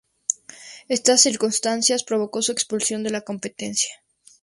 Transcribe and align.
Esta 0.87 1.15
circunstancia 1.15 1.95
provocó 2.07 2.41
su 2.41 2.51
expulsión 2.51 3.03
de 3.03 3.11
la 3.11 3.21
competición. 3.21 3.99